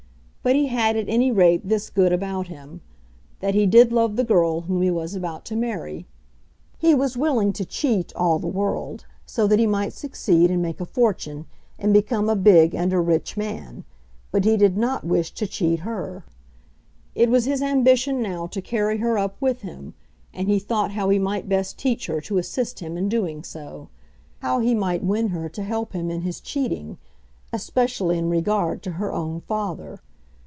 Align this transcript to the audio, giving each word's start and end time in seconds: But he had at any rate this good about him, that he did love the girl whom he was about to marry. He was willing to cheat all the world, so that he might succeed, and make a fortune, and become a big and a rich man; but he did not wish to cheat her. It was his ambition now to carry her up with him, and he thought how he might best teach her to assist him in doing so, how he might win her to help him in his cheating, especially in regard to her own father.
But 0.43 0.55
he 0.55 0.65
had 0.65 0.97
at 0.97 1.07
any 1.07 1.31
rate 1.31 1.67
this 1.69 1.91
good 1.91 2.11
about 2.11 2.47
him, 2.47 2.81
that 3.41 3.53
he 3.53 3.67
did 3.67 3.93
love 3.93 4.15
the 4.15 4.23
girl 4.23 4.61
whom 4.61 4.81
he 4.81 4.89
was 4.89 5.13
about 5.13 5.45
to 5.45 5.55
marry. 5.55 6.07
He 6.79 6.95
was 6.95 7.15
willing 7.15 7.53
to 7.53 7.63
cheat 7.63 8.11
all 8.15 8.39
the 8.39 8.47
world, 8.47 9.05
so 9.23 9.45
that 9.45 9.59
he 9.59 9.67
might 9.67 9.93
succeed, 9.93 10.49
and 10.49 10.59
make 10.59 10.81
a 10.81 10.85
fortune, 10.87 11.45
and 11.77 11.93
become 11.93 12.27
a 12.27 12.35
big 12.35 12.73
and 12.73 12.91
a 12.91 12.99
rich 12.99 13.37
man; 13.37 13.83
but 14.31 14.43
he 14.43 14.57
did 14.57 14.77
not 14.77 15.03
wish 15.03 15.29
to 15.35 15.45
cheat 15.45 15.81
her. 15.81 16.25
It 17.13 17.29
was 17.29 17.45
his 17.45 17.61
ambition 17.61 18.19
now 18.19 18.47
to 18.47 18.63
carry 18.63 18.97
her 18.97 19.19
up 19.19 19.35
with 19.39 19.61
him, 19.61 19.93
and 20.33 20.47
he 20.49 20.57
thought 20.57 20.93
how 20.93 21.09
he 21.09 21.19
might 21.19 21.47
best 21.49 21.77
teach 21.77 22.07
her 22.07 22.19
to 22.21 22.39
assist 22.39 22.79
him 22.79 22.97
in 22.97 23.09
doing 23.09 23.43
so, 23.43 23.89
how 24.39 24.57
he 24.57 24.73
might 24.73 25.03
win 25.03 25.27
her 25.27 25.47
to 25.49 25.61
help 25.61 25.93
him 25.93 26.09
in 26.09 26.21
his 26.21 26.41
cheating, 26.41 26.97
especially 27.53 28.17
in 28.17 28.27
regard 28.27 28.81
to 28.81 28.93
her 28.93 29.13
own 29.13 29.39
father. 29.41 29.99